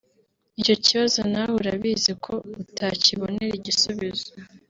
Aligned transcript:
Icyo 0.59 0.75
kibazo 0.85 1.19
nawe 1.31 1.53
urabizi 1.59 2.11
ko 2.23 2.33
utakibonera 2.61 3.53
igisubizo 3.59 4.29